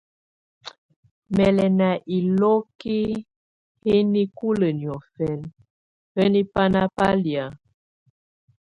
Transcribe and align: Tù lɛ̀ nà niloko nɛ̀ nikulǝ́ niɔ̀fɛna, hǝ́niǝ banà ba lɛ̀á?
Tù 1.33 1.43
lɛ̀ 1.57 1.67
nà 1.79 1.89
niloko 2.07 2.93
nɛ̀ 3.83 3.99
nikulǝ́ 4.13 4.75
niɔ̀fɛna, 4.79 5.47
hǝ́niǝ 6.13 6.41
banà 6.53 6.81
ba 6.95 7.07
lɛ̀á? 7.23 7.45